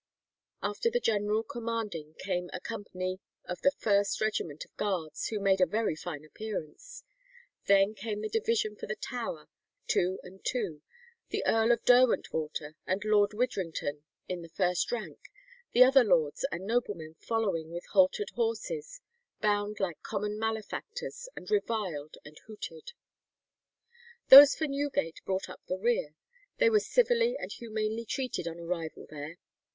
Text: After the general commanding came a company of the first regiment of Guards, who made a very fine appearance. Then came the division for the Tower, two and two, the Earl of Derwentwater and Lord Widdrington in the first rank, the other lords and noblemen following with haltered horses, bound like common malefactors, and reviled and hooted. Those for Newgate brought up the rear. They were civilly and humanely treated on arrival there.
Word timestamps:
After 0.63 0.89
the 0.89 0.99
general 0.99 1.43
commanding 1.43 2.15
came 2.15 2.49
a 2.51 2.59
company 2.59 3.19
of 3.45 3.61
the 3.61 3.69
first 3.69 4.19
regiment 4.19 4.65
of 4.65 4.75
Guards, 4.75 5.27
who 5.27 5.39
made 5.39 5.61
a 5.61 5.67
very 5.67 5.95
fine 5.95 6.25
appearance. 6.25 7.03
Then 7.67 7.93
came 7.93 8.21
the 8.21 8.27
division 8.27 8.75
for 8.75 8.87
the 8.87 8.95
Tower, 8.95 9.47
two 9.85 10.19
and 10.23 10.43
two, 10.43 10.81
the 11.29 11.45
Earl 11.45 11.71
of 11.71 11.85
Derwentwater 11.85 12.73
and 12.87 13.05
Lord 13.05 13.35
Widdrington 13.35 14.03
in 14.27 14.41
the 14.41 14.49
first 14.49 14.91
rank, 14.91 15.19
the 15.71 15.83
other 15.83 16.03
lords 16.03 16.45
and 16.51 16.65
noblemen 16.65 17.13
following 17.19 17.69
with 17.69 17.85
haltered 17.91 18.31
horses, 18.31 19.01
bound 19.39 19.79
like 19.79 20.01
common 20.01 20.39
malefactors, 20.39 21.29
and 21.35 21.51
reviled 21.51 22.17
and 22.25 22.39
hooted. 22.47 22.93
Those 24.29 24.55
for 24.55 24.65
Newgate 24.65 25.19
brought 25.25 25.47
up 25.47 25.61
the 25.67 25.77
rear. 25.77 26.15
They 26.57 26.71
were 26.71 26.79
civilly 26.79 27.37
and 27.37 27.51
humanely 27.51 28.05
treated 28.05 28.47
on 28.47 28.59
arrival 28.59 29.05
there. 29.07 29.37